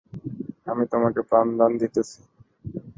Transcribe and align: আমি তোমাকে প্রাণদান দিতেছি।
আমি 0.67 0.83
তোমাকে 0.93 1.21
প্রাণদান 1.29 1.71
দিতেছি। 1.81 2.19